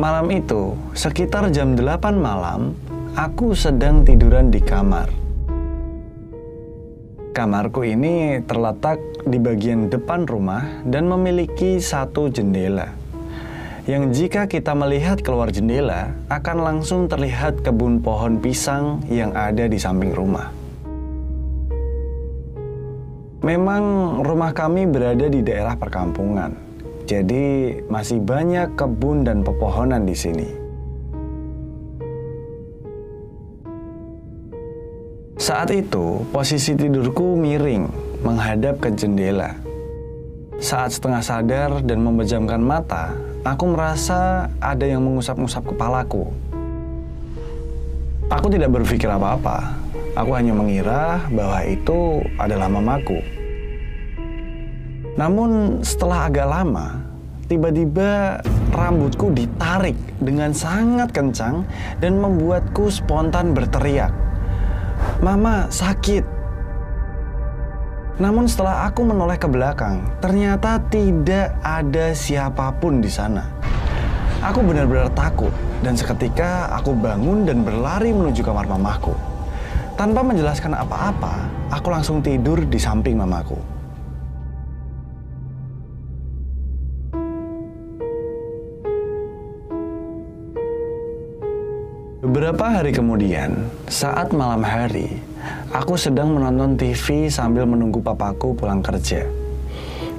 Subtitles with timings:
[0.00, 2.72] Malam itu, sekitar jam 8 malam,
[3.12, 5.12] aku sedang tiduran di kamar.
[7.36, 8.96] Kamarku ini terletak
[9.28, 12.96] di bagian depan rumah dan memiliki satu jendela.
[13.84, 19.76] Yang jika kita melihat keluar jendela, akan langsung terlihat kebun pohon pisang yang ada di
[19.76, 20.48] samping rumah.
[23.44, 23.84] Memang
[24.24, 26.69] rumah kami berada di daerah perkampungan
[27.10, 30.46] jadi masih banyak kebun dan pepohonan di sini.
[35.34, 37.90] Saat itu, posisi tidurku miring
[38.22, 39.58] menghadap ke jendela.
[40.62, 46.30] Saat setengah sadar dan memejamkan mata, aku merasa ada yang mengusap-ngusap kepalaku.
[48.30, 49.74] Aku tidak berpikir apa-apa.
[50.14, 53.18] Aku hanya mengira bahwa itu adalah mamaku.
[55.18, 56.99] Namun setelah agak lama,
[57.50, 58.38] tiba-tiba
[58.70, 61.66] rambutku ditarik dengan sangat kencang
[61.98, 64.14] dan membuatku spontan berteriak.
[65.18, 66.22] Mama sakit.
[68.22, 73.42] Namun setelah aku menoleh ke belakang, ternyata tidak ada siapa pun di sana.
[74.46, 75.50] Aku benar-benar takut
[75.82, 79.12] dan seketika aku bangun dan berlari menuju kamar mamaku.
[79.98, 83.79] Tanpa menjelaskan apa-apa, aku langsung tidur di samping mamaku.
[92.40, 95.12] Beberapa hari kemudian, saat malam hari,
[95.76, 99.28] aku sedang menonton TV sambil menunggu papaku pulang kerja.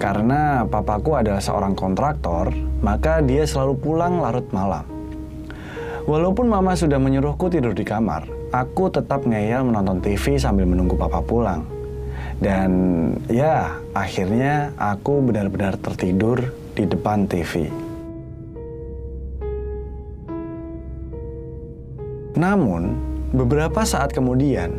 [0.00, 4.88] Karena papaku adalah seorang kontraktor, maka dia selalu pulang larut malam.
[6.08, 11.20] Walaupun mama sudah menyuruhku tidur di kamar, aku tetap ngeyel menonton TV sambil menunggu papa
[11.20, 11.68] pulang.
[12.40, 12.72] Dan
[13.28, 17.85] ya, akhirnya aku benar-benar tertidur di depan TV.
[22.36, 23.00] Namun,
[23.32, 24.76] beberapa saat kemudian,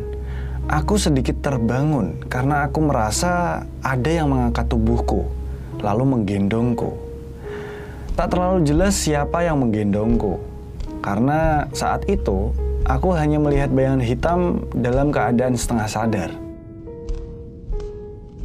[0.70, 5.26] aku sedikit terbangun karena aku merasa ada yang mengangkat tubuhku,
[5.82, 6.94] lalu menggendongku.
[8.14, 10.38] Tak terlalu jelas siapa yang menggendongku,
[11.02, 12.54] karena saat itu
[12.86, 14.40] aku hanya melihat bayangan hitam
[14.78, 16.30] dalam keadaan setengah sadar.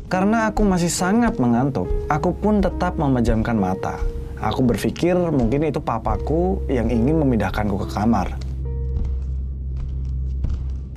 [0.09, 3.97] Karena aku masih sangat mengantuk, aku pun tetap memejamkan mata.
[4.41, 8.52] Aku berpikir mungkin itu papaku yang ingin memindahkanku ke kamar.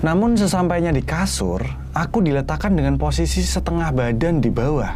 [0.05, 1.65] Namun sesampainya di kasur,
[1.97, 4.93] aku diletakkan dengan posisi setengah badan di bawah.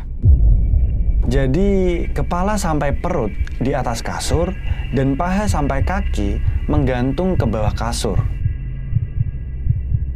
[1.25, 3.33] Jadi kepala sampai perut
[3.65, 4.53] di atas kasur
[4.93, 6.37] dan paha sampai kaki
[6.69, 8.21] menggantung ke bawah kasur.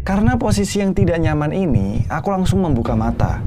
[0.05, 3.41] Karena posisi yang tidak nyaman ini, aku langsung membuka mata.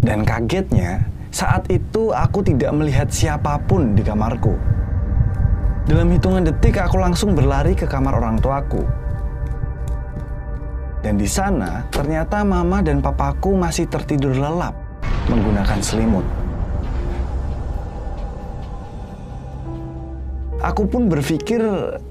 [0.00, 4.56] Dan kagetnya, saat itu aku tidak melihat siapa pun di kamarku.
[5.84, 9.05] Dalam hitungan detik aku langsung berlari ke kamar orang tuaku
[11.06, 14.74] dan di sana ternyata mama dan papaku masih tertidur lelap
[15.30, 16.26] menggunakan selimut.
[20.66, 21.62] Aku pun berpikir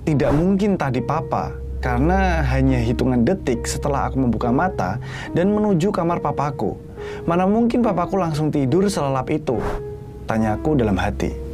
[0.07, 1.51] tidak mungkin tadi papa
[1.83, 4.95] karena hanya hitungan detik setelah aku membuka mata
[5.35, 6.79] dan menuju kamar papaku.
[7.27, 9.59] Mana mungkin papaku langsung tidur selelap itu?
[10.23, 11.44] Tanyaku dalam hati.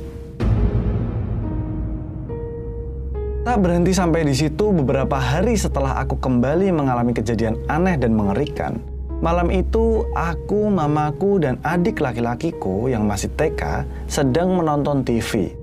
[3.42, 8.78] Tak berhenti sampai di situ beberapa hari setelah aku kembali mengalami kejadian aneh dan mengerikan.
[9.18, 15.58] Malam itu aku, mamaku, dan adik laki-lakiku yang masih TK sedang menonton TV.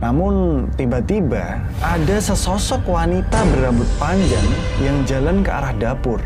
[0.00, 4.48] Namun tiba-tiba ada sesosok wanita berambut panjang
[4.80, 6.24] yang jalan ke arah dapur.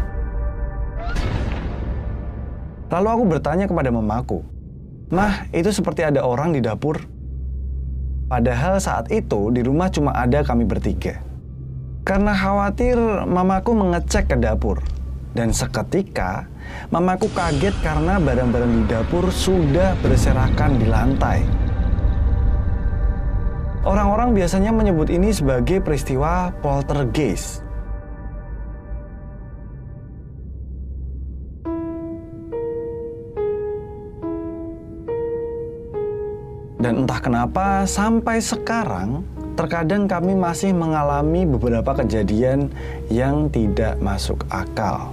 [2.95, 4.39] Lalu aku bertanya kepada mamaku,
[5.11, 7.16] Mah, itu seperti ada orang di dapur.
[8.27, 11.23] Padahal saat itu di rumah cuma ada kami bertiga.
[12.03, 14.83] Karena khawatir mamaku mengecek ke dapur.
[15.31, 16.49] Dan seketika
[16.91, 21.45] mamaku kaget karena barang-barang di dapur sudah berserakan di lantai.
[23.87, 27.66] Orang-orang biasanya menyebut ini sebagai peristiwa poltergeist.
[36.87, 39.27] Dan entah kenapa sampai sekarang
[39.59, 42.71] terkadang kami masih mengalami beberapa kejadian
[43.11, 45.11] yang tidak masuk akal.